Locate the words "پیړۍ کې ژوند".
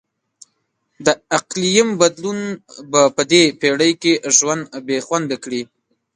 3.59-4.63